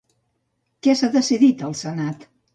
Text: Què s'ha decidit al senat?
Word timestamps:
Què 0.87 0.95
s'ha 1.03 1.11
decidit 1.17 1.63
al 1.69 1.79
senat? 1.85 2.29